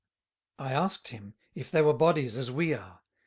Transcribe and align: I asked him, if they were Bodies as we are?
I 0.57 0.73
asked 0.73 1.09
him, 1.09 1.35
if 1.53 1.69
they 1.69 1.83
were 1.83 1.93
Bodies 1.93 2.35
as 2.35 2.49
we 2.51 2.73
are? 2.73 3.01